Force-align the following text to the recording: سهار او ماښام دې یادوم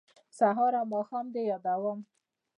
سهار 0.37 0.73
او 0.79 0.85
ماښام 0.93 1.25
دې 1.33 1.41
یادوم 1.51 1.99